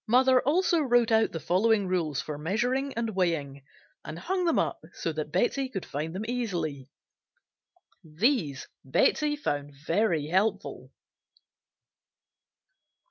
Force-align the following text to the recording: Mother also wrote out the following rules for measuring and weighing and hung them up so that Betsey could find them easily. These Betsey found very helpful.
Mother 0.07 0.41
also 0.41 0.79
wrote 0.79 1.11
out 1.11 1.31
the 1.31 1.39
following 1.39 1.87
rules 1.87 2.21
for 2.21 2.39
measuring 2.39 2.91
and 2.95 3.15
weighing 3.15 3.61
and 4.03 4.17
hung 4.17 4.45
them 4.45 4.57
up 4.57 4.83
so 4.93 5.13
that 5.13 5.31
Betsey 5.31 5.69
could 5.69 5.85
find 5.85 6.15
them 6.15 6.25
easily. 6.27 6.89
These 8.03 8.67
Betsey 8.83 9.35
found 9.35 9.75
very 9.85 10.25
helpful. 10.25 10.91